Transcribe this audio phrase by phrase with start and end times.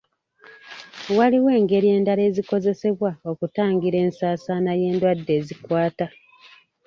[1.17, 6.07] Waliwo engeri endala ezikozesebwa okutangira ensaasaana y'endwadde ezikwata.